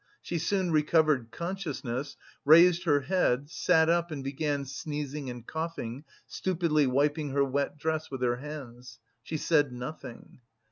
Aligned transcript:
She 0.19 0.39
soon 0.39 0.71
recovered 0.71 1.29
consciousness, 1.29 2.17
raised 2.43 2.85
her 2.85 3.01
head, 3.01 3.51
sat 3.51 3.87
up 3.87 4.09
and 4.09 4.23
began 4.23 4.65
sneezing 4.65 5.29
and 5.29 5.45
coughing, 5.45 6.05
stupidly 6.25 6.87
wiping 6.87 7.29
her 7.29 7.45
wet 7.45 7.77
dress 7.77 8.09
with 8.09 8.23
her 8.23 8.37
hands. 8.37 8.97
She 9.21 9.37
said 9.37 9.71
nothing. 9.71 10.39